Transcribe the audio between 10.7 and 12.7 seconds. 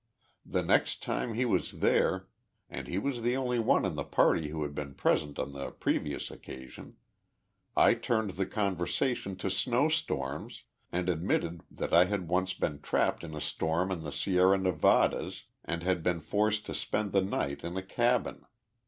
and admitted that I had once